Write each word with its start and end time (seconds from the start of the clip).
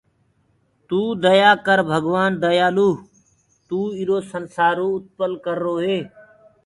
تو 0.87 0.99
ديآ 1.23 1.51
ڀگوآن 1.65 2.31
ديآلو 2.43 2.89
تو 3.67 3.79
ايرو 3.97 4.17
سنسآرو 4.31 4.87
اُتپن 4.97 5.31
ڪروئي 5.45 5.97